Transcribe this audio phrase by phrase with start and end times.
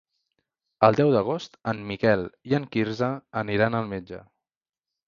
[0.87, 3.13] El deu d'agost en Miquel i en Quirze
[3.45, 4.27] aniran al metge.